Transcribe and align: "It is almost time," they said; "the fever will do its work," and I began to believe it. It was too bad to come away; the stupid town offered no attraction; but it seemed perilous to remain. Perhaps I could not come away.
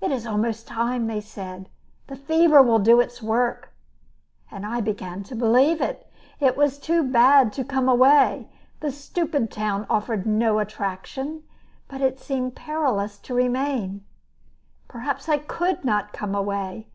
"It 0.00 0.10
is 0.10 0.26
almost 0.26 0.66
time," 0.66 1.06
they 1.08 1.20
said; 1.20 1.68
"the 2.06 2.16
fever 2.16 2.62
will 2.62 2.78
do 2.78 3.00
its 3.00 3.20
work," 3.22 3.70
and 4.50 4.64
I 4.64 4.80
began 4.80 5.22
to 5.24 5.36
believe 5.36 5.82
it. 5.82 6.10
It 6.40 6.56
was 6.56 6.78
too 6.78 7.02
bad 7.02 7.52
to 7.52 7.64
come 7.64 7.86
away; 7.86 8.48
the 8.80 8.90
stupid 8.90 9.50
town 9.50 9.86
offered 9.90 10.24
no 10.24 10.58
attraction; 10.58 11.42
but 11.86 12.00
it 12.00 12.18
seemed 12.18 12.56
perilous 12.56 13.18
to 13.18 13.34
remain. 13.34 14.06
Perhaps 14.88 15.28
I 15.28 15.36
could 15.36 15.84
not 15.84 16.14
come 16.14 16.34
away. 16.34 16.86